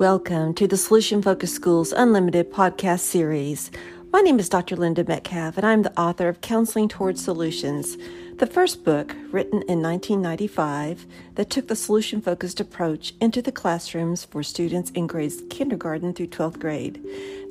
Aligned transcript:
Welcome 0.00 0.54
to 0.54 0.66
the 0.66 0.78
Solution 0.78 1.20
Focused 1.20 1.54
Schools 1.54 1.92
Unlimited 1.92 2.50
podcast 2.50 3.00
series. 3.00 3.70
My 4.10 4.22
name 4.22 4.38
is 4.38 4.48
Dr. 4.48 4.74
Linda 4.74 5.04
Metcalf, 5.04 5.58
and 5.58 5.66
I'm 5.66 5.82
the 5.82 6.00
author 6.00 6.26
of 6.26 6.40
Counseling 6.40 6.88
Towards 6.88 7.22
Solutions, 7.22 7.98
the 8.38 8.46
first 8.46 8.82
book 8.82 9.14
written 9.30 9.60
in 9.68 9.82
1995 9.82 11.04
that 11.34 11.50
took 11.50 11.68
the 11.68 11.76
solution 11.76 12.22
focused 12.22 12.60
approach 12.60 13.12
into 13.20 13.42
the 13.42 13.52
classrooms 13.52 14.24
for 14.24 14.42
students 14.42 14.90
in 14.92 15.06
grades 15.06 15.42
kindergarten 15.50 16.14
through 16.14 16.28
12th 16.28 16.58
grade. 16.58 16.98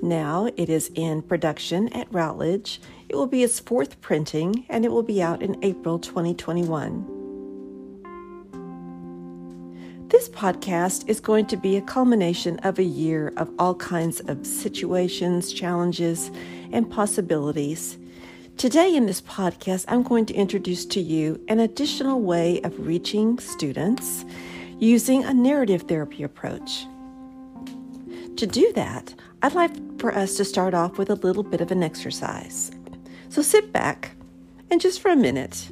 Now 0.01 0.49
it 0.57 0.69
is 0.69 0.89
in 0.95 1.21
production 1.21 1.93
at 1.93 2.11
Routledge. 2.11 2.81
It 3.09 3.15
will 3.15 3.27
be 3.27 3.43
its 3.43 3.59
fourth 3.59 4.01
printing, 4.01 4.65
and 4.69 4.83
it 4.85 4.91
will 4.91 5.03
be 5.03 5.21
out 5.21 5.43
in 5.43 5.63
April 5.63 5.99
2021. 5.99 7.18
This 10.09 10.27
podcast 10.27 11.07
is 11.07 11.19
going 11.19 11.45
to 11.45 11.55
be 11.55 11.77
a 11.77 11.81
culmination 11.81 12.57
of 12.63 12.79
a 12.79 12.83
year 12.83 13.31
of 13.37 13.51
all 13.59 13.75
kinds 13.75 14.21
of 14.21 14.43
situations, 14.43 15.53
challenges, 15.53 16.31
and 16.71 16.89
possibilities. 16.89 17.95
Today, 18.57 18.95
in 18.95 19.05
this 19.05 19.21
podcast, 19.21 19.85
I'm 19.87 20.01
going 20.01 20.25
to 20.25 20.33
introduce 20.33 20.83
to 20.87 20.99
you 20.99 21.39
an 21.47 21.59
additional 21.59 22.21
way 22.21 22.59
of 22.63 22.87
reaching 22.87 23.37
students 23.37 24.25
using 24.79 25.25
a 25.25 25.33
narrative 25.33 25.83
therapy 25.83 26.23
approach. 26.23 26.87
To 28.37 28.47
do 28.47 28.73
that, 28.73 29.13
I'd 29.43 29.53
like 29.53 29.99
for 29.99 30.11
us 30.11 30.37
to 30.37 30.43
start 30.43 30.73
off 30.73 30.97
with 30.97 31.11
a 31.11 31.15
little 31.15 31.43
bit 31.43 31.61
of 31.61 31.69
an 31.69 31.83
exercise. 31.83 32.71
So 33.29 33.43
sit 33.43 33.71
back 33.71 34.15
and 34.71 34.81
just 34.81 35.01
for 35.01 35.11
a 35.11 35.15
minute, 35.15 35.69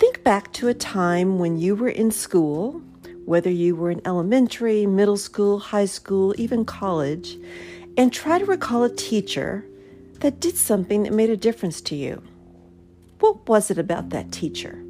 think 0.00 0.24
back 0.24 0.52
to 0.54 0.66
a 0.66 0.74
time 0.74 1.38
when 1.38 1.58
you 1.58 1.76
were 1.76 1.90
in 1.90 2.10
school 2.10 2.82
whether 3.24 3.50
you 3.50 3.76
were 3.76 3.90
in 3.90 4.00
elementary, 4.04 4.86
middle 4.86 5.16
school, 5.16 5.58
high 5.58 5.84
school, 5.84 6.34
even 6.38 6.64
college, 6.64 7.38
and 7.96 8.12
try 8.12 8.38
to 8.38 8.44
recall 8.44 8.84
a 8.84 8.94
teacher 8.94 9.64
that 10.20 10.40
did 10.40 10.56
something 10.56 11.02
that 11.02 11.12
made 11.12 11.30
a 11.30 11.36
difference 11.36 11.80
to 11.80 11.96
you. 11.96 12.22
What 13.20 13.48
was 13.48 13.70
it 13.70 13.78
about 13.78 14.10
that 14.10 14.32
teacher? 14.32 14.82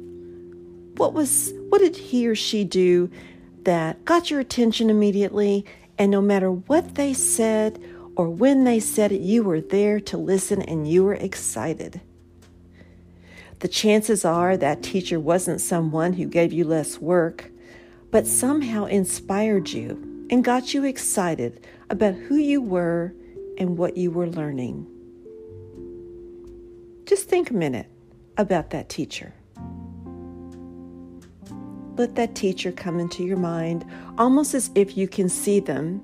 What 0.97 1.13
was 1.13 1.53
what 1.69 1.79
did 1.79 1.95
he 1.95 2.27
or 2.27 2.35
she 2.35 2.63
do 2.63 3.09
that 3.63 4.05
got 4.05 4.29
your 4.29 4.39
attention 4.39 4.89
immediately 4.89 5.65
and 5.97 6.11
no 6.11 6.21
matter 6.21 6.51
what 6.51 6.95
they 6.95 7.13
said 7.13 7.81
or 8.15 8.29
when 8.29 8.63
they 8.63 8.79
said 8.79 9.11
it 9.11 9.21
you 9.21 9.43
were 9.43 9.61
there 9.61 9.99
to 9.99 10.17
listen 10.17 10.61
and 10.61 10.87
you 10.87 11.03
were 11.03 11.15
excited? 11.15 12.01
The 13.59 13.67
chances 13.67 14.25
are 14.25 14.57
that 14.57 14.83
teacher 14.83 15.19
wasn't 15.19 15.61
someone 15.61 16.13
who 16.13 16.25
gave 16.25 16.51
you 16.53 16.65
less 16.65 16.99
work 16.99 17.49
but 18.13 18.27
somehow 18.27 18.85
inspired 18.85 19.67
you 19.67 20.27
and 20.29 20.43
got 20.43 20.71
you 20.71 20.85
excited 20.85 21.65
about 21.89 22.13
who 22.13 22.35
you 22.35 22.61
were 22.61 23.11
and 23.57 23.75
what 23.75 23.97
you 23.97 24.11
were 24.11 24.27
learning. 24.27 24.85
Just 27.05 27.27
think 27.27 27.49
a 27.49 27.55
minute 27.55 27.87
about 28.37 28.69
that 28.69 28.87
teacher. 28.87 29.33
Let 31.97 32.13
that 32.13 32.35
teacher 32.35 32.71
come 32.71 32.99
into 32.99 33.23
your 33.23 33.37
mind 33.37 33.83
almost 34.19 34.53
as 34.53 34.69
if 34.75 34.95
you 34.95 35.07
can 35.07 35.27
see 35.27 35.59
them 35.59 36.03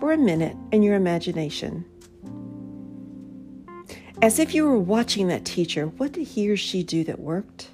for 0.00 0.10
a 0.10 0.18
minute 0.18 0.56
in 0.72 0.82
your 0.82 0.96
imagination. 0.96 1.84
As 4.20 4.40
if 4.40 4.52
you 4.52 4.64
were 4.64 4.80
watching 4.80 5.28
that 5.28 5.44
teacher, 5.44 5.86
what 5.86 6.10
did 6.10 6.26
he 6.26 6.50
or 6.50 6.56
she 6.56 6.82
do 6.82 7.04
that 7.04 7.20
worked? 7.20 7.68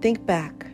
Think 0.00 0.24
back 0.24 0.68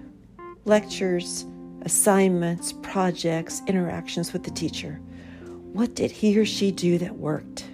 lectures, 0.65 1.45
assignments, 1.83 2.73
projects, 2.83 3.63
interactions 3.67 4.33
with 4.33 4.45
the 4.45 4.51
teacher. 4.51 5.01
What 5.73 5.95
did 5.95 6.11
he 6.11 6.39
or 6.39 6.45
she 6.45 6.71
do 6.71 6.99
that 6.99 7.17
worked? 7.17 7.65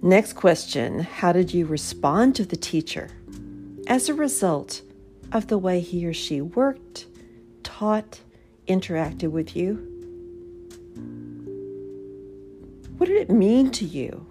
Next 0.00 0.32
question 0.32 1.00
How 1.00 1.32
did 1.32 1.52
you 1.54 1.66
respond 1.66 2.34
to 2.36 2.44
the 2.44 2.56
teacher 2.56 3.10
as 3.86 4.08
a 4.08 4.14
result 4.14 4.82
of 5.32 5.46
the 5.46 5.58
way 5.58 5.80
he 5.80 6.06
or 6.06 6.12
she 6.12 6.40
worked, 6.40 7.06
taught, 7.62 8.20
interacted 8.66 9.30
with 9.30 9.56
you? 9.56 9.88
What 12.98 13.06
did 13.06 13.16
it 13.16 13.30
mean 13.30 13.70
to 13.72 13.84
you, 13.84 14.24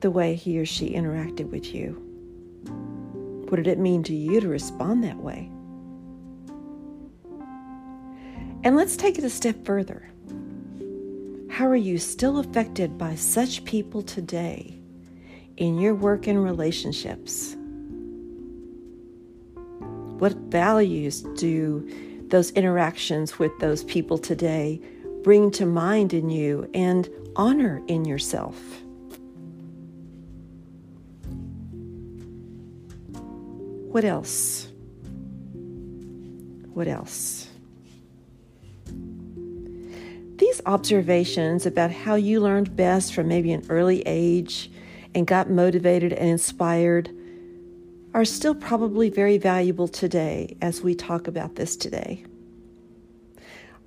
the 0.00 0.10
way 0.10 0.34
he 0.34 0.58
or 0.58 0.66
she 0.66 0.90
interacted 0.90 1.50
with 1.50 1.74
you? 1.74 2.11
What 3.52 3.56
did 3.56 3.66
it 3.66 3.78
mean 3.78 4.02
to 4.04 4.14
you 4.14 4.40
to 4.40 4.48
respond 4.48 5.04
that 5.04 5.18
way? 5.18 5.50
And 8.64 8.76
let's 8.76 8.96
take 8.96 9.18
it 9.18 9.24
a 9.24 9.28
step 9.28 9.66
further. 9.66 10.10
How 11.50 11.66
are 11.66 11.76
you 11.76 11.98
still 11.98 12.38
affected 12.38 12.96
by 12.96 13.14
such 13.14 13.66
people 13.66 14.00
today 14.00 14.80
in 15.58 15.78
your 15.78 15.94
work 15.94 16.26
and 16.26 16.42
relationships? 16.42 17.54
What 20.18 20.32
values 20.48 21.20
do 21.36 21.86
those 22.28 22.52
interactions 22.52 23.38
with 23.38 23.52
those 23.58 23.84
people 23.84 24.16
today 24.16 24.80
bring 25.22 25.50
to 25.50 25.66
mind 25.66 26.14
in 26.14 26.30
you 26.30 26.70
and 26.72 27.06
honor 27.36 27.82
in 27.86 28.06
yourself? 28.06 28.82
What 33.92 34.06
else? 34.06 34.68
What 36.72 36.88
else? 36.88 37.46
These 40.38 40.62
observations 40.64 41.66
about 41.66 41.90
how 41.90 42.14
you 42.14 42.40
learned 42.40 42.74
best 42.74 43.12
from 43.12 43.28
maybe 43.28 43.52
an 43.52 43.66
early 43.68 44.00
age 44.06 44.70
and 45.14 45.26
got 45.26 45.50
motivated 45.50 46.14
and 46.14 46.30
inspired 46.30 47.10
are 48.14 48.24
still 48.24 48.54
probably 48.54 49.10
very 49.10 49.36
valuable 49.36 49.88
today 49.88 50.56
as 50.62 50.80
we 50.80 50.94
talk 50.94 51.28
about 51.28 51.56
this 51.56 51.76
today. 51.76 52.24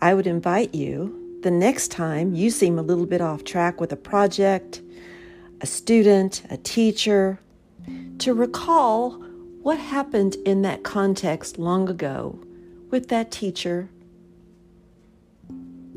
I 0.03 0.13
would 0.13 0.27
invite 0.27 0.75
you 0.75 1.39
the 1.41 1.49
next 1.49 1.87
time 1.87 2.35
you 2.35 2.51
seem 2.51 2.77
a 2.77 2.83
little 2.83 3.07
bit 3.07 3.21
off 3.21 3.43
track 3.43 3.81
with 3.81 3.91
a 3.91 3.97
project, 3.97 4.83
a 5.61 5.65
student, 5.65 6.43
a 6.51 6.57
teacher, 6.57 7.39
to 8.19 8.35
recall 8.35 9.25
what 9.65 9.79
happened 9.79 10.35
in 10.45 10.61
that 10.61 10.83
context 10.83 11.57
long 11.57 11.89
ago 11.89 12.39
with 12.91 13.07
that 13.07 13.31
teacher 13.31 13.89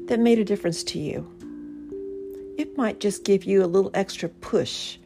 that 0.07 0.19
made 0.19 0.39
a 0.39 0.45
difference 0.45 0.83
to 0.83 0.99
you? 0.99 1.31
It 2.57 2.79
might 2.79 2.99
just 2.99 3.25
give 3.25 3.45
you 3.45 3.63
a 3.63 3.67
little 3.67 3.91
extra 3.93 4.31
push 4.31 4.97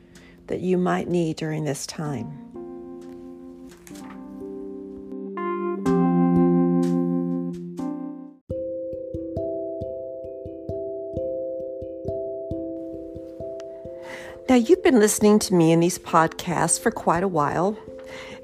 that 0.47 0.61
you 0.61 0.79
might 0.79 1.09
need 1.09 1.35
during 1.35 1.65
this 1.65 1.89
time. 1.89 2.39
Now, 14.49 14.55
you've 14.55 14.85
been 14.85 15.01
listening 15.01 15.41
to 15.41 15.55
me 15.55 15.73
in 15.73 15.81
these 15.81 15.99
podcasts 15.99 16.79
for 16.79 16.93
quite 16.93 17.25
a 17.25 17.29
while. 17.29 17.77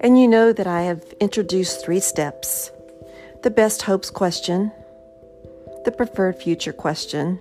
And 0.01 0.21
you 0.21 0.29
know 0.29 0.53
that 0.53 0.67
I 0.67 0.83
have 0.83 1.03
introduced 1.21 1.85
three 1.85 2.01
steps 2.01 2.71
the 3.43 3.51
best 3.51 3.83
hopes 3.83 4.11
question, 4.11 4.73
the 5.85 5.93
preferred 5.93 6.37
future 6.37 6.73
question, 6.73 7.39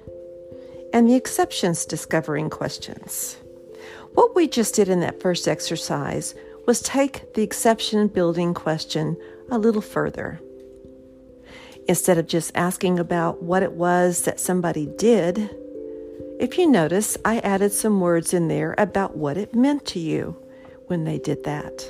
and 0.94 1.10
the 1.10 1.16
exceptions 1.16 1.86
discovering 1.86 2.50
questions. 2.50 3.38
What 4.14 4.36
we 4.36 4.48
just 4.48 4.76
did 4.76 4.90
in 4.90 5.00
that 5.02 5.22
first 5.22 5.48
exercise 5.48 6.36
was 6.68 6.82
take 6.82 7.34
the 7.34 7.42
exception 7.42 8.08
building 8.08 8.54
question 8.54 9.18
a 9.50 9.58
little 9.58 9.82
further. 9.82 10.40
Instead 11.88 12.18
of 12.18 12.28
just 12.28 12.52
asking 12.54 13.00
about 13.00 13.42
what 13.42 13.64
it 13.64 13.72
was 13.72 14.24
that 14.24 14.40
somebody 14.40 14.86
did, 14.98 15.50
if 16.40 16.58
you 16.58 16.68
notice, 16.68 17.18
I 17.26 17.40
added 17.40 17.72
some 17.72 18.02
words 18.02 18.34
in 18.34 18.48
there 18.48 18.76
about 18.78 19.18
what 19.18 19.38
it 19.38 19.56
meant 19.56 19.86
to 19.88 20.00
you 20.00 20.38
when 20.88 21.06
they 21.06 21.18
did 21.18 21.44
that 21.44 21.90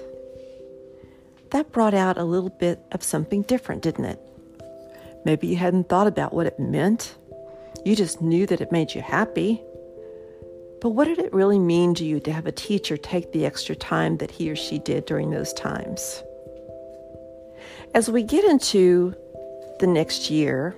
that 1.52 1.72
brought 1.72 1.94
out 1.94 2.18
a 2.18 2.24
little 2.24 2.50
bit 2.50 2.80
of 2.92 3.04
something 3.04 3.44
different, 3.44 3.84
didn't 3.84 4.06
it? 4.06 4.20
Maybe 5.26 5.48
you 5.48 5.58
hadn't 5.58 5.90
thought 5.90 6.08
about 6.08 6.34
what 6.34 6.48
it 6.48 6.60
meant. 6.60 7.16
You 7.86 7.96
just 7.96 8.22
knew 8.22 8.46
that 8.48 8.62
it 8.62 8.72
made 8.72 8.94
you 8.94 9.02
happy. 9.02 9.62
But 10.80 10.90
what 10.90 11.06
did 11.06 11.20
it 11.20 11.34
really 11.34 11.60
mean 11.60 11.96
to 11.96 12.06
you 12.06 12.20
to 12.22 12.32
have 12.32 12.46
a 12.46 12.52
teacher 12.52 12.98
take 12.98 13.32
the 13.32 13.46
extra 13.46 13.76
time 13.76 14.18
that 14.18 14.32
he 14.32 14.50
or 14.50 14.56
she 14.56 14.80
did 14.80 15.06
during 15.06 15.32
those 15.32 15.54
times? 15.54 16.24
As 17.94 18.10
we 18.10 18.24
get 18.24 18.44
into 18.44 19.16
the 19.80 19.88
next 19.88 20.30
year, 20.30 20.76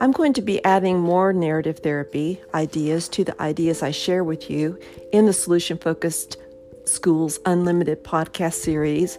I'm 0.00 0.12
going 0.12 0.32
to 0.34 0.42
be 0.42 0.64
adding 0.64 1.00
more 1.00 1.32
narrative 1.32 1.80
therapy 1.80 2.40
ideas 2.54 3.08
to 3.10 3.24
the 3.24 3.40
ideas 3.42 3.82
I 3.82 3.90
share 3.90 4.22
with 4.22 4.48
you 4.48 4.78
in 5.12 5.26
the 5.26 5.32
Solution 5.32 5.76
Focused 5.76 6.36
Schools 6.84 7.40
Unlimited 7.44 8.04
podcast 8.04 8.54
series 8.54 9.18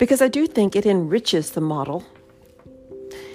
because 0.00 0.22
I 0.22 0.28
do 0.28 0.46
think 0.46 0.74
it 0.74 0.86
enriches 0.86 1.50
the 1.50 1.60
model 1.60 2.04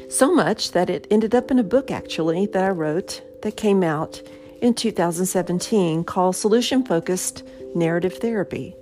So 0.09 0.33
much 0.33 0.71
that 0.71 0.89
it 0.89 1.07
ended 1.11 1.35
up 1.35 1.51
in 1.51 1.59
a 1.59 1.63
book, 1.63 1.91
actually, 1.91 2.47
that 2.47 2.63
I 2.63 2.69
wrote 2.69 3.21
that 3.43 3.57
came 3.57 3.83
out 3.83 4.21
in 4.61 4.73
2017 4.73 6.03
called 6.03 6.35
Solution 6.35 6.83
Focused 6.83 7.43
Narrative 7.75 8.17
Therapy. 8.17 8.75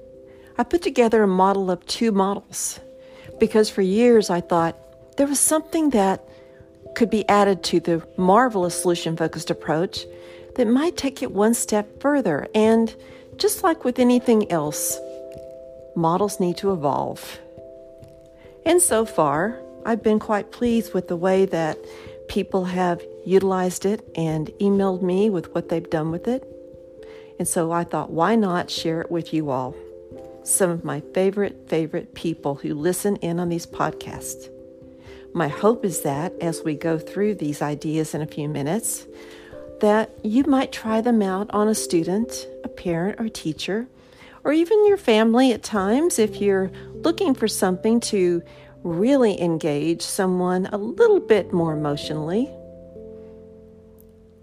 I 0.57 0.63
put 0.63 0.81
together 0.81 1.23
a 1.23 1.27
model 1.27 1.69
of 1.71 1.85
two 1.85 2.11
models 2.11 2.79
because 3.39 3.69
for 3.69 3.81
years 3.81 4.29
I 4.29 4.41
thought 4.41 4.77
there 5.17 5.27
was 5.27 5.39
something 5.39 5.89
that 5.89 6.23
could 6.95 7.09
be 7.09 7.27
added 7.27 7.63
to 7.63 7.79
the 7.79 8.07
marvelous 8.17 8.79
solution 8.79 9.17
focused 9.17 9.49
approach 9.49 10.05
that 10.55 10.67
might 10.67 10.95
take 10.95 11.23
it 11.23 11.31
one 11.31 11.53
step 11.53 11.99
further. 11.99 12.47
And 12.53 12.95
just 13.37 13.63
like 13.63 13.83
with 13.83 13.97
anything 13.97 14.51
else, 14.51 14.97
models 15.95 16.39
need 16.39 16.57
to 16.57 16.71
evolve. 16.71 17.39
And 18.65 18.81
so 18.81 19.05
far, 19.05 19.59
I've 19.85 20.03
been 20.03 20.19
quite 20.19 20.51
pleased 20.51 20.93
with 20.93 21.07
the 21.07 21.17
way 21.17 21.45
that 21.45 21.77
people 22.27 22.65
have 22.65 23.01
utilized 23.25 23.85
it 23.85 24.07
and 24.15 24.47
emailed 24.59 25.01
me 25.01 25.29
with 25.29 25.53
what 25.53 25.69
they've 25.69 25.89
done 25.89 26.11
with 26.11 26.27
it. 26.27 26.43
And 27.39 27.47
so 27.47 27.71
I 27.71 27.83
thought, 27.83 28.11
why 28.11 28.35
not 28.35 28.69
share 28.69 29.01
it 29.01 29.11
with 29.11 29.33
you 29.33 29.49
all? 29.49 29.75
Some 30.43 30.69
of 30.69 30.83
my 30.83 31.01
favorite, 31.13 31.67
favorite 31.67 32.13
people 32.15 32.55
who 32.55 32.73
listen 32.73 33.17
in 33.17 33.39
on 33.39 33.49
these 33.49 33.65
podcasts. 33.65 34.49
My 35.33 35.47
hope 35.47 35.83
is 35.83 36.01
that 36.01 36.33
as 36.41 36.63
we 36.63 36.75
go 36.75 36.99
through 36.99 37.35
these 37.35 37.61
ideas 37.61 38.13
in 38.13 38.21
a 38.21 38.27
few 38.27 38.47
minutes, 38.47 39.07
that 39.81 40.11
you 40.23 40.43
might 40.43 40.71
try 40.71 41.01
them 41.01 41.21
out 41.21 41.49
on 41.51 41.67
a 41.67 41.75
student, 41.75 42.47
a 42.63 42.69
parent, 42.69 43.19
or 43.19 43.27
teacher, 43.29 43.87
or 44.43 44.51
even 44.51 44.85
your 44.87 44.97
family 44.97 45.51
at 45.51 45.63
times 45.63 46.19
if 46.19 46.41
you're 46.41 46.71
looking 46.93 47.33
for 47.33 47.47
something 47.47 47.99
to 47.99 48.41
really 48.83 49.39
engage 49.41 50.01
someone 50.01 50.67
a 50.67 50.77
little 50.77 51.19
bit 51.19 51.53
more 51.53 51.73
emotionally. 51.73 52.49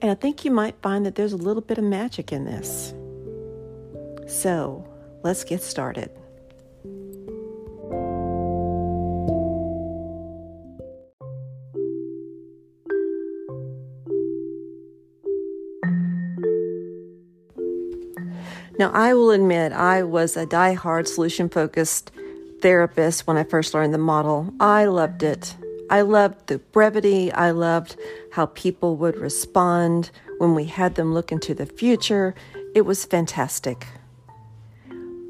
And 0.02 0.10
I 0.10 0.14
think 0.14 0.44
you 0.44 0.50
might 0.50 0.74
find 0.80 1.04
that 1.04 1.14
there's 1.14 1.34
a 1.34 1.36
little 1.36 1.62
bit 1.62 1.76
of 1.76 1.84
magic 1.84 2.32
in 2.32 2.44
this. 2.46 2.94
So 4.26 4.86
let's 5.22 5.44
get 5.44 5.62
started. 5.62 6.10
Now, 18.78 18.90
I 18.92 19.14
will 19.14 19.30
admit 19.30 19.72
I 19.72 20.02
was 20.02 20.36
a 20.36 20.46
die-hard 20.46 21.06
solution 21.08 21.48
focused 21.48 22.12
therapist 22.62 23.26
when 23.26 23.36
I 23.36 23.44
first 23.44 23.74
learned 23.74 23.92
the 23.92 23.98
model. 23.98 24.52
I 24.60 24.84
loved 24.86 25.22
it. 25.22 25.54
I 25.90 26.02
loved 26.02 26.46
the 26.46 26.58
brevity. 26.58 27.32
I 27.32 27.50
loved 27.50 27.96
how 28.32 28.46
people 28.46 28.96
would 28.96 29.16
respond 29.16 30.10
when 30.38 30.54
we 30.54 30.64
had 30.64 30.94
them 30.94 31.12
look 31.12 31.32
into 31.32 31.52
the 31.52 31.66
future. 31.66 32.34
It 32.74 32.82
was 32.82 33.04
fantastic. 33.04 33.86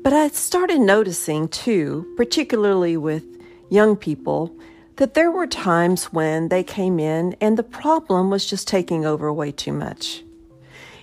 But 0.02 0.12
I 0.12 0.28
started 0.28 0.80
noticing 0.80 1.48
too, 1.48 2.06
particularly 2.16 2.96
with 2.96 3.24
young 3.70 3.96
people, 3.96 4.54
that 4.96 5.14
there 5.14 5.30
were 5.30 5.46
times 5.46 6.12
when 6.12 6.48
they 6.48 6.62
came 6.62 6.98
in 7.00 7.34
and 7.40 7.56
the 7.56 7.62
problem 7.62 8.28
was 8.28 8.44
just 8.44 8.68
taking 8.68 9.06
over 9.06 9.32
way 9.32 9.50
too 9.50 9.72
much. 9.72 10.22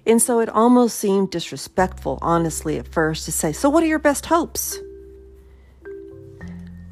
And 0.07 0.21
so 0.21 0.39
it 0.39 0.47
almost 0.49 0.97
seemed 0.97 1.31
disrespectful, 1.31 2.17
honestly, 2.21 2.79
at 2.79 2.87
first 2.87 3.25
to 3.25 3.31
say, 3.31 3.51
So, 3.51 3.69
what 3.69 3.83
are 3.83 3.87
your 3.87 3.99
best 3.99 4.27
hopes? 4.27 4.79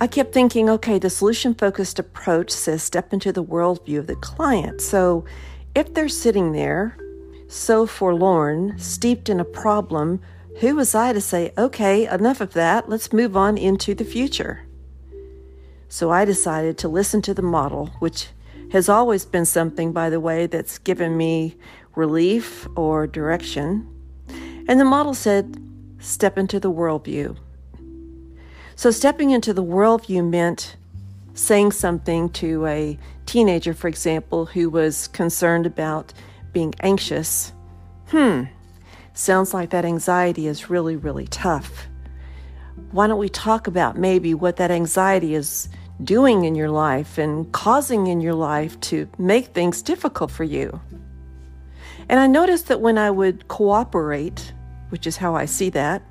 I 0.02 0.08
kept 0.08 0.34
thinking, 0.34 0.70
okay, 0.70 1.00
the 1.00 1.10
solution 1.10 1.56
focused 1.56 1.98
approach 1.98 2.52
says 2.52 2.84
step 2.84 3.14
into 3.14 3.32
the 3.32 3.44
worldview 3.44 4.00
of 4.00 4.08
the 4.08 4.18
client. 4.18 4.82
So, 4.82 5.24
if 5.74 5.94
they're 5.94 6.10
sitting 6.10 6.52
there 6.52 6.98
so 7.48 7.86
forlorn, 7.86 8.78
steeped 8.78 9.30
in 9.30 9.40
a 9.40 9.46
problem, 9.46 10.20
who 10.60 10.76
was 10.76 10.94
I 10.94 11.14
to 11.14 11.22
say, 11.22 11.54
okay, 11.58 12.08
enough 12.08 12.42
of 12.42 12.54
that, 12.54 12.90
let's 12.90 13.14
move 13.14 13.38
on 13.38 13.58
into 13.58 13.94
the 13.94 14.06
future? 14.06 14.66
So 15.90 16.12
I 16.12 16.26
decided 16.26 16.78
to 16.80 16.88
listen 16.88 17.22
to 17.24 17.34
the 17.34 17.42
model, 17.42 17.88
which 18.00 18.30
has 18.72 18.90
always 18.90 19.26
been 19.26 19.46
something, 19.46 19.92
by 19.92 20.10
the 20.10 20.20
way, 20.20 20.48
that's 20.48 20.78
given 20.78 21.16
me 21.16 21.56
relief 21.96 22.68
or 22.76 23.08
direction. 23.08 23.88
And 24.68 24.80
the 24.80 24.86
model 24.86 25.14
said, 25.14 25.62
step 26.00 26.38
into 26.38 26.60
the 26.60 26.72
worldview. 26.72 27.38
So, 28.76 28.92
stepping 28.92 29.32
into 29.32 29.54
the 29.54 29.64
worldview 29.64 30.30
meant 30.30 30.76
saying 31.34 31.72
something 31.72 32.30
to 32.30 32.66
a 32.66 32.98
teenager, 33.26 33.74
for 33.74 33.88
example, 33.88 34.46
who 34.46 34.70
was 34.70 35.08
concerned 35.10 35.66
about 35.66 36.14
being 36.52 36.74
anxious. 36.82 37.54
Hmm, 38.08 38.44
sounds 39.14 39.54
like 39.54 39.70
that 39.72 39.86
anxiety 39.86 40.48
is 40.48 40.70
really, 40.70 40.96
really 40.96 41.28
tough. 41.28 41.88
Why 42.92 43.08
don't 43.08 43.20
we 43.20 43.30
talk 43.30 43.68
about 43.68 43.98
maybe 43.98 44.34
what 44.34 44.58
that 44.58 44.72
anxiety 44.72 45.36
is 45.36 45.70
doing 46.04 46.46
in 46.46 46.56
your 46.56 46.70
life 46.70 47.18
and 47.18 47.52
causing 47.52 48.08
in 48.08 48.22
your 48.22 48.34
life 48.34 48.80
to 48.82 49.08
make 49.18 49.48
things 49.48 49.82
difficult 49.82 50.32
for 50.32 50.44
you? 50.44 50.80
And 52.10 52.20
I 52.20 52.28
noticed 52.28 52.68
that 52.68 52.82
when 52.82 52.98
I 52.98 53.12
would 53.12 53.48
cooperate, 53.48 54.54
which 54.90 55.08
is 55.08 55.18
how 55.18 55.36
I 55.36 55.46
see 55.46 55.70
that, 55.72 56.04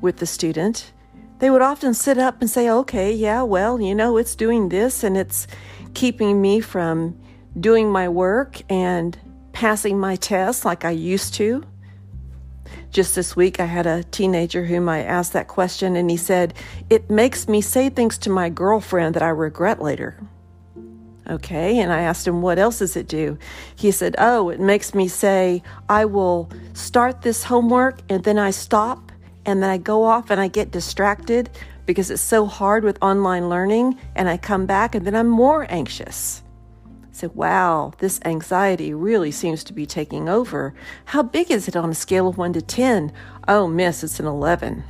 with 0.00 0.18
the 0.18 0.26
student, 0.26 0.92
they 1.38 1.50
would 1.50 1.62
often 1.62 1.94
sit 1.94 2.18
up 2.18 2.40
and 2.40 2.48
say, 2.48 2.70
okay, 2.70 3.12
yeah, 3.12 3.42
well, 3.42 3.80
you 3.80 3.94
know, 3.94 4.16
it's 4.16 4.36
doing 4.36 4.68
this 4.68 5.02
and 5.02 5.16
it's 5.16 5.46
keeping 5.94 6.40
me 6.40 6.60
from 6.60 7.18
doing 7.58 7.90
my 7.90 8.08
work 8.08 8.62
and 8.70 9.18
passing 9.52 9.98
my 9.98 10.16
tests 10.16 10.64
like 10.64 10.84
I 10.84 10.90
used 10.90 11.34
to. 11.34 11.64
Just 12.90 13.14
this 13.14 13.34
week, 13.34 13.58
I 13.58 13.64
had 13.64 13.86
a 13.86 14.04
teenager 14.04 14.64
whom 14.64 14.88
I 14.88 15.02
asked 15.02 15.32
that 15.32 15.48
question, 15.48 15.96
and 15.96 16.10
he 16.10 16.16
said, 16.16 16.54
It 16.90 17.10
makes 17.10 17.48
me 17.48 17.60
say 17.60 17.88
things 17.88 18.18
to 18.18 18.30
my 18.30 18.48
girlfriend 18.48 19.14
that 19.14 19.22
I 19.22 19.28
regret 19.28 19.80
later. 19.82 20.18
Okay, 21.28 21.78
and 21.78 21.92
I 21.92 22.02
asked 22.02 22.26
him, 22.26 22.42
What 22.42 22.58
else 22.58 22.80
does 22.80 22.96
it 22.96 23.06
do? 23.06 23.38
He 23.76 23.90
said, 23.92 24.16
Oh, 24.18 24.48
it 24.48 24.58
makes 24.58 24.94
me 24.94 25.06
say, 25.06 25.62
I 25.88 26.04
will 26.04 26.50
start 26.72 27.22
this 27.22 27.44
homework 27.44 28.00
and 28.08 28.24
then 28.24 28.38
I 28.38 28.50
stop 28.50 29.12
and 29.46 29.62
then 29.62 29.70
I 29.70 29.78
go 29.78 30.02
off 30.04 30.30
and 30.30 30.40
I 30.40 30.48
get 30.48 30.72
distracted 30.72 31.50
because 31.86 32.10
it's 32.10 32.22
so 32.22 32.46
hard 32.46 32.82
with 32.82 32.98
online 33.02 33.48
learning 33.48 33.98
and 34.16 34.28
I 34.28 34.36
come 34.36 34.66
back 34.66 34.94
and 34.94 35.06
then 35.06 35.14
I'm 35.14 35.28
more 35.28 35.66
anxious. 35.68 36.42
I 36.84 37.08
said, 37.12 37.34
Wow, 37.36 37.92
this 37.98 38.20
anxiety 38.24 38.92
really 38.92 39.30
seems 39.30 39.62
to 39.64 39.72
be 39.72 39.86
taking 39.86 40.28
over. 40.28 40.74
How 41.04 41.22
big 41.22 41.52
is 41.52 41.68
it 41.68 41.76
on 41.76 41.90
a 41.90 41.94
scale 41.94 42.26
of 42.26 42.36
1 42.36 42.54
to 42.54 42.62
10? 42.62 43.12
Oh, 43.46 43.68
miss, 43.68 44.02
it's 44.02 44.18
an 44.18 44.26
11. 44.26 44.82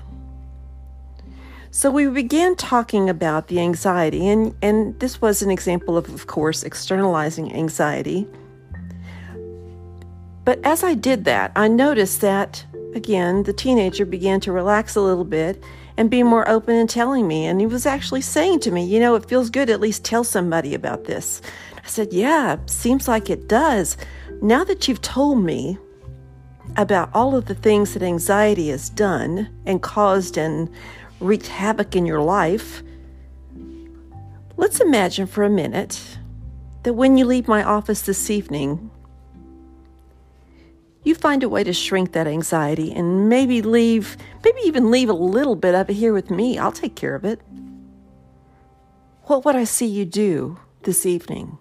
So 1.75 1.91
we 1.91 2.07
began 2.07 2.55
talking 2.55 3.09
about 3.09 3.49
the 3.49 3.59
anxiety, 3.59 4.29
and, 4.29 4.55
and 4.61 5.00
this 5.00 5.23
was 5.23 5.41
an 5.41 5.50
example 5.50 5.97
of, 5.97 6.07
of 6.12 6.26
course, 6.26 6.64
externalizing 6.64 7.50
anxiety. 7.55 8.29
But 10.45 10.61
as 10.64 10.85
I 10.85 10.93
did 10.93 11.25
that, 11.25 11.50
I 11.57 11.69
noticed 11.69 12.21
that, 12.21 12.62
again, 12.95 13.45
the 13.45 13.55
teenager 13.55 14.05
began 14.05 14.38
to 14.41 14.52
relax 14.52 14.97
a 14.97 15.00
little 15.00 15.25
bit 15.25 15.64
and 15.97 16.11
be 16.11 16.23
more 16.23 16.47
open 16.47 16.76
in 16.76 16.88
telling 16.88 17.26
me. 17.26 17.47
And 17.47 17.59
he 17.59 17.67
was 17.67 17.87
actually 17.87 18.21
saying 18.21 18.61
to 18.61 18.71
me, 18.71 18.85
You 18.85 19.00
know, 19.00 19.14
it 19.14 19.26
feels 19.26 19.49
good 19.49 19.71
at 19.71 19.81
least 19.81 20.05
tell 20.05 20.25
somebody 20.25 20.75
about 20.75 21.05
this. 21.05 21.41
I 21.83 21.88
said, 21.88 22.12
Yeah, 22.12 22.59
seems 22.67 23.09
like 23.09 23.31
it 23.31 23.49
does. 23.49 23.97
Now 24.43 24.62
that 24.64 24.88
you've 24.88 25.00
told 25.00 25.43
me 25.43 25.79
about 26.76 27.11
all 27.14 27.35
of 27.35 27.47
the 27.47 27.55
things 27.55 27.95
that 27.95 28.02
anxiety 28.02 28.69
has 28.69 28.91
done 28.91 29.49
and 29.67 29.83
caused 29.83 30.37
and 30.37 30.69
wreaked 31.23 31.47
havoc 31.47 31.97
in 31.97 32.07
your 32.07 32.21
life, 32.21 32.83
let's 34.57 34.81
imagine 34.81 35.26
for 35.26 35.45
a 35.45 35.50
minute 35.50 36.00
that 36.83 36.95
when 36.95 37.17
you 37.17 37.25
leave 37.25 37.49
my 37.49 37.62
office 37.62 38.02
this 38.02 38.31
evening, 38.31 38.91
you 41.05 41.14
find 41.14 41.43
a 41.43 41.49
way 41.49 41.64
to 41.64 41.73
shrink 41.73 42.12
that 42.12 42.26
anxiety 42.26 42.93
and 42.93 43.29
maybe 43.29 43.61
leave, 43.62 44.17
maybe 44.45 44.61
even 44.64 44.91
leave 44.91 45.09
a 45.09 45.14
little 45.14 45.57
bit 45.57 45.75
of 45.75 45.91
it 45.91 45.95
here 45.95 46.12
with 46.12 46.31
me. 46.31 46.59
I'll 46.59 46.73
take 46.73 46.95
care 46.95 47.14
of 47.14 47.25
it. 47.25 47.41
What 49.25 49.45
would 49.45 49.57
I 49.57 49.64
see 49.64 49.87
you 49.87 50.05
do 50.05 50.59
this 50.83 51.07
evening? 51.07 51.59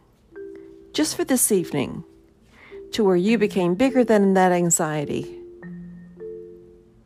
Just 0.94 1.16
for 1.16 1.24
this 1.24 1.52
evening, 1.52 2.04
to 2.92 3.04
where 3.04 3.16
you 3.16 3.38
became 3.38 3.76
bigger 3.76 4.04
than 4.04 4.34
that 4.34 4.52
anxiety. 4.52 5.40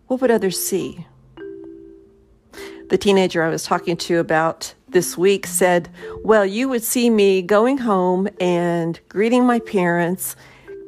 What 0.07 0.21
would 0.21 0.31
others 0.31 0.59
see? 0.59 1.05
The 2.89 2.97
teenager 2.97 3.41
I 3.43 3.49
was 3.49 3.63
talking 3.63 3.97
to 3.97 4.19
about 4.19 4.73
this 4.87 5.17
week 5.17 5.47
said, 5.47 5.89
Well, 6.23 6.45
you 6.45 6.69
would 6.69 6.83
see 6.83 7.09
me 7.09 7.41
going 7.41 7.77
home 7.77 8.27
and 8.39 8.99
greeting 9.09 9.45
my 9.45 9.59
parents 9.59 10.35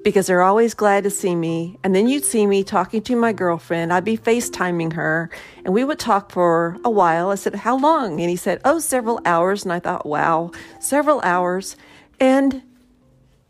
because 0.04 0.28
they're 0.28 0.42
always 0.42 0.74
glad 0.74 1.04
to 1.04 1.10
see 1.10 1.36
me. 1.36 1.78
And 1.84 1.94
then 1.94 2.08
you'd 2.08 2.24
see 2.24 2.46
me 2.48 2.64
talking 2.64 3.02
to 3.02 3.16
my 3.16 3.34
girlfriend. 3.34 3.92
I'd 3.92 4.06
be 4.06 4.18
FaceTiming 4.18 4.94
her 4.94 5.30
and 5.66 5.74
we 5.74 5.84
would 5.84 6.00
talk 6.00 6.32
for 6.32 6.78
a 6.86 6.90
while. 6.90 7.30
I 7.30 7.36
said, 7.36 7.56
How 7.56 7.78
long? 7.78 8.22
And 8.22 8.30
he 8.30 8.36
said, 8.38 8.62
Oh, 8.64 8.80
several 8.80 9.20
hours. 9.26 9.64
And 9.64 9.74
I 9.74 9.80
thought, 9.80 10.06
Wow, 10.06 10.52
several 10.80 11.20
hours. 11.22 11.76
And 12.20 12.64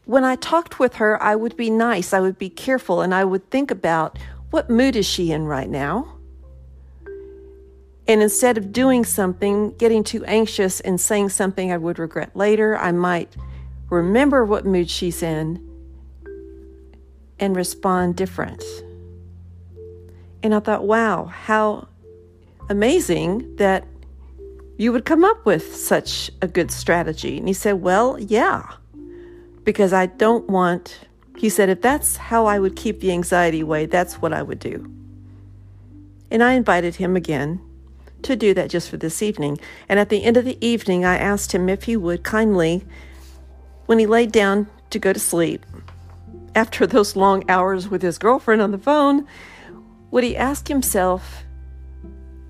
when 0.06 0.24
I 0.24 0.36
talked 0.38 0.80
with 0.80 0.96
her, 0.96 1.22
I 1.22 1.36
would 1.36 1.58
be 1.58 1.70
nice, 1.70 2.14
I 2.14 2.22
would 2.22 2.38
be 2.38 2.50
careful, 2.50 3.02
and 3.02 3.14
I 3.14 3.26
would 3.26 3.52
think 3.52 3.72
about 3.72 4.18
what 4.52 4.70
mood 4.70 4.96
is 4.96 5.06
she 5.06 5.32
in 5.32 5.46
right 5.46 5.70
now? 5.70 6.17
And 8.08 8.24
instead 8.24 8.58
of 8.58 8.72
doing 8.72 9.04
something, 9.04 9.76
getting 9.78 10.04
too 10.04 10.24
anxious 10.26 10.80
and 10.80 11.00
saying 11.00 11.30
something 11.30 11.72
I 11.72 11.78
would 11.78 12.00
regret 12.00 12.36
later, 12.36 12.78
I 12.78 12.94
might 12.94 13.36
remember 13.90 14.46
what 14.46 14.66
mood 14.66 14.90
she's 14.90 15.22
in 15.22 15.64
and 17.40 17.56
respond 17.56 18.16
different. 18.16 18.64
And 20.42 20.56
I 20.56 20.60
thought, 20.60 20.86
wow, 20.86 21.26
how 21.26 21.90
amazing 22.70 23.58
that 23.58 23.86
you 24.78 24.92
would 24.92 25.06
come 25.06 25.26
up 25.26 25.46
with 25.46 25.76
such 25.76 26.32
a 26.42 26.48
good 26.48 26.72
strategy. 26.72 27.38
And 27.38 27.48
he 27.48 27.54
said, 27.54 27.74
well, 27.82 28.18
yeah, 28.20 28.72
because 29.64 29.92
I 29.92 30.06
don't 30.06 30.50
want, 30.50 31.00
he 31.38 31.50
said, 31.50 31.68
if 31.68 31.82
that's 31.82 32.16
how 32.16 32.46
I 32.46 32.60
would 32.60 32.76
keep 32.76 33.02
the 33.02 33.12
anxiety 33.12 33.62
away, 33.62 33.86
that's 33.86 34.22
what 34.22 34.32
I 34.32 34.44
would 34.44 34.60
do. 34.60 34.90
And 36.30 36.44
I 36.44 36.54
invited 36.54 36.96
him 36.96 37.16
again 37.16 37.62
to 38.24 38.36
do 38.36 38.54
that 38.54 38.70
just 38.70 38.90
for 38.90 38.98
this 38.98 39.22
evening. 39.22 39.60
And 39.88 40.00
at 40.00 40.10
the 40.10 40.24
end 40.24 40.38
of 40.38 40.46
the 40.46 40.58
evening, 40.66 41.06
I 41.06 41.18
asked 41.18 41.54
him 41.54 41.70
if 41.70 41.84
he 41.84 41.96
would 41.98 42.24
kindly, 42.24 42.84
when 43.86 44.00
he 44.00 44.06
laid 44.06 44.32
down 44.32 44.68
to 44.90 45.00
go 45.00 45.14
to 45.14 45.20
sleep, 45.20 45.66
after 46.56 46.88
those 46.88 47.16
long 47.16 47.44
hours 47.50 47.90
with 47.90 48.02
his 48.02 48.18
girlfriend 48.18 48.62
on 48.62 48.72
the 48.72 48.78
phone, 48.78 49.28
would 50.12 50.24
he 50.24 50.36
ask 50.36 50.68
himself, 50.68 51.44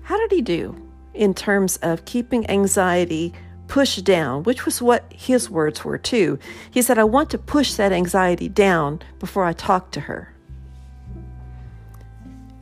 how 0.02 0.16
did 0.16 0.32
he 0.32 0.40
do 0.40 0.90
in 1.12 1.34
terms 1.34 1.76
of 1.78 2.04
keeping 2.04 2.48
anxiety 2.48 3.34
pushed 3.68 4.04
down, 4.04 4.42
which 4.42 4.64
was 4.64 4.82
what 4.82 5.04
his 5.12 5.48
words 5.48 5.84
were 5.84 5.98
too. 5.98 6.38
He 6.70 6.82
said, 6.82 6.98
I 6.98 7.04
want 7.04 7.30
to 7.30 7.38
push 7.38 7.74
that 7.74 7.92
anxiety 7.92 8.48
down 8.48 9.00
before 9.18 9.44
I 9.44 9.52
talk 9.52 9.92
to 9.92 10.00
her. 10.00 10.34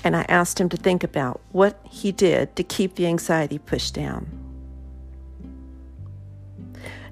And 0.06 0.14
I 0.14 0.24
asked 0.28 0.60
him 0.60 0.68
to 0.68 0.76
think 0.76 1.02
about 1.02 1.40
what 1.50 1.80
he 1.82 2.12
did 2.12 2.54
to 2.54 2.62
keep 2.62 2.94
the 2.94 3.08
anxiety 3.08 3.58
pushed 3.58 3.94
down. 3.94 4.28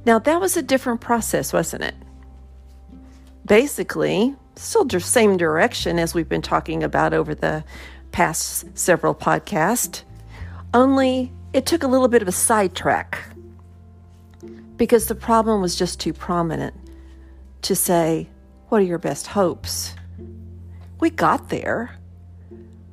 Now, 0.07 0.21
that 0.21 0.41
was 0.41 0.57
a 0.57 0.63
different 0.63 1.01
process, 1.01 1.53
wasn't 1.53 1.83
it? 1.83 1.97
Basically, 3.45 4.37
still 4.55 4.85
the 4.85 5.01
same 5.01 5.37
direction 5.37 5.99
as 5.99 6.15
we've 6.15 6.29
been 6.29 6.41
talking 6.41 6.85
about 6.85 7.13
over 7.13 7.35
the 7.35 7.65
past 8.13 8.79
several 8.79 9.13
podcasts 9.13 10.05
only 10.73 11.33
it 11.53 11.67
took 11.67 11.83
a 11.83 11.89
little 11.89 12.07
bit 12.07 12.23
of 12.23 12.29
a 12.29 12.33
sidetrack 12.33 13.19
because 14.77 15.07
the 15.07 15.17
problem 15.17 15.61
was 15.61 15.75
just 15.75 15.99
too 15.99 16.13
prominent 16.13 16.77
to 17.63 17.75
say, 17.75 18.29
What 18.69 18.83
are 18.83 18.85
your 18.85 18.99
best 18.99 19.27
hopes? 19.27 19.97
We 21.01 21.11
got 21.11 21.49
there, 21.49 21.99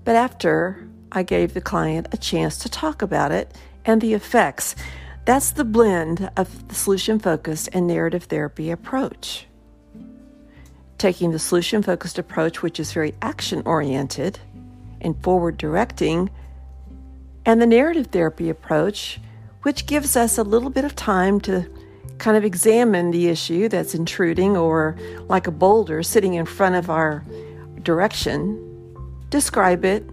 but 0.04 0.16
after 0.16 0.88
I 1.12 1.24
gave 1.24 1.54
the 1.54 1.62
client 1.62 2.08
a 2.12 2.18
chance 2.18 2.58
to 2.60 2.70
talk 2.70 3.02
about 3.02 3.32
it 3.32 3.56
and 3.86 4.02
the 4.02 4.14
effects, 4.14 4.76
that's 5.26 5.52
the 5.52 5.66
blend 5.66 6.32
of 6.36 6.68
the 6.68 6.76
solution 6.76 7.20
focused 7.20 7.70
and 7.74 7.86
narrative 7.86 8.24
therapy 8.24 8.72
approach. 8.72 9.48
Taking 10.98 11.32
the 11.32 11.40
solution 11.40 11.84
focused 11.84 12.18
approach, 12.18 12.62
which 12.62 12.80
is 12.80 12.94
very 12.94 13.14
action 13.22 13.62
oriented 13.66 14.40
and 15.00 15.22
forward 15.24 15.58
directing, 15.58 16.30
and 17.46 17.62
the 17.62 17.68
narrative 17.68 18.08
therapy 18.08 18.50
approach, 18.50 19.20
which 19.64 19.86
gives 19.86 20.16
us 20.16 20.38
a 20.38 20.44
little 20.44 20.70
bit 20.70 20.86
of 20.86 20.96
time 20.96 21.40
to 21.42 21.70
kind 22.18 22.38
of 22.38 22.44
examine 22.44 23.12
the 23.12 23.28
issue 23.28 23.68
that's 23.68 23.96
intruding 23.96 24.56
or 24.56 24.96
like 25.28 25.48
a 25.48 25.52
boulder 25.52 26.04
sitting 26.04 26.36
in 26.36 26.46
front 26.46 26.76
of 26.76 26.90
our 26.90 27.24
direction, 27.82 28.71
describe 29.32 29.84
it, 29.84 30.08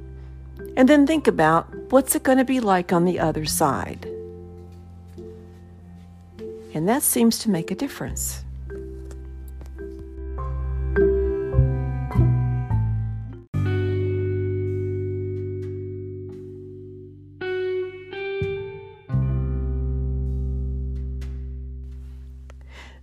and 0.77 0.89
then 0.89 1.07
think 1.07 1.27
about 1.27 1.69
what's 1.91 2.15
it 2.15 2.23
going 2.23 2.39
to 2.39 2.45
be 2.45 2.61
like 2.61 2.93
on 2.93 3.05
the 3.05 3.21
other 3.21 3.45
side. 3.45 4.07
And 6.73 6.89
that 6.89 7.03
seems 7.03 7.39
to 7.41 7.51
make 7.51 7.71
a 7.71 7.75
difference. 7.75 8.45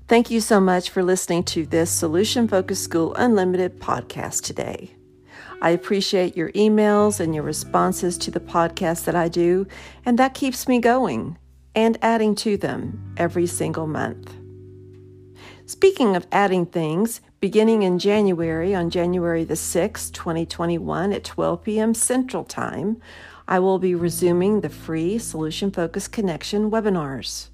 Thank 0.08 0.30
you 0.30 0.40
so 0.40 0.60
much 0.62 0.92
for 0.92 1.04
listening 1.04 1.44
to 1.46 1.66
this 1.66 1.90
Solution 1.90 2.48
Focused 2.48 2.84
School 2.84 3.16
Unlimited 3.16 3.80
podcast 3.80 4.44
today. 4.44 4.96
I 5.62 5.72
appreciate 5.72 6.38
your 6.38 6.52
emails 6.52 7.20
and 7.20 7.34
your 7.34 7.44
responses 7.44 8.18
to 8.20 8.32
the 8.32 8.40
podcast 8.40 9.06
that 9.06 9.16
I 9.16 9.28
do, 9.28 9.68
and 10.06 10.20
that 10.20 10.34
keeps 10.34 10.68
me 10.68 10.80
going 10.80 11.38
and 11.74 11.98
adding 12.02 12.36
to 12.36 12.58
them 12.58 13.14
every 13.18 13.48
single 13.48 13.88
month. 13.88 14.34
Speaking 15.66 16.16
of 16.16 16.28
adding 16.32 16.68
things, 16.68 17.22
beginning 17.40 17.84
in 17.84 18.00
January, 18.00 18.76
on 18.76 18.90
January 18.90 19.44
the 19.44 19.56
6th, 19.56 20.14
2021, 20.14 21.12
at 21.12 21.24
12 21.24 21.64
p.m. 21.64 21.94
Central 21.94 22.44
Time, 22.44 23.02
I 23.48 23.60
will 23.60 23.80
be 23.80 23.96
resuming 23.96 24.62
the 24.62 24.70
free 24.70 25.18
Solution 25.18 25.72
Focused 25.72 26.12
Connection 26.12 26.72
webinars. 26.72 27.50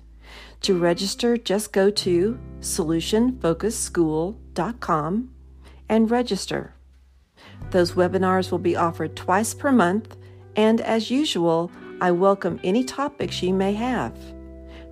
To 0.62 0.78
register, 0.78 1.38
just 1.38 1.74
go 1.74 1.90
to 1.90 2.40
solutionfocusedschool.com 2.60 5.34
and 5.90 6.12
register. 6.12 6.76
Those 7.72 7.94
webinars 7.94 8.52
will 8.52 8.60
be 8.60 8.76
offered 8.76 9.16
twice 9.16 9.54
per 9.54 9.72
month, 9.72 10.18
and 10.58 10.82
as 10.82 11.10
usual, 11.10 11.72
I 12.02 12.12
welcome 12.12 12.60
any 12.64 12.84
topics 12.84 13.42
you 13.42 13.54
may 13.54 13.74
have. 13.74 14.14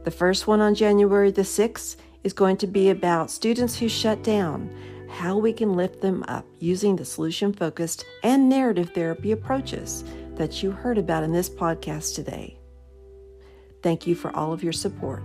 The 0.05 0.11
first 0.11 0.47
one 0.47 0.61
on 0.61 0.75
January 0.75 1.29
the 1.29 1.41
6th 1.41 1.97
is 2.23 2.31
going 2.31 2.55
to 2.57 2.67
be 2.67 2.89
about 2.89 3.31
students 3.31 3.77
who 3.77 3.89
shut 3.89 4.23
down, 4.23 4.73
how 5.09 5.37
we 5.37 5.51
can 5.51 5.73
lift 5.73 6.01
them 6.01 6.23
up 6.29 6.45
using 6.59 6.95
the 6.95 7.03
solution 7.03 7.51
focused 7.51 8.05
and 8.23 8.47
narrative 8.47 8.91
therapy 8.95 9.33
approaches 9.33 10.05
that 10.35 10.63
you 10.63 10.71
heard 10.71 10.97
about 10.97 11.23
in 11.23 11.33
this 11.33 11.49
podcast 11.49 12.15
today. 12.15 12.57
Thank 13.83 14.07
you 14.07 14.15
for 14.15 14.33
all 14.33 14.53
of 14.53 14.63
your 14.63 14.73
support. 14.73 15.23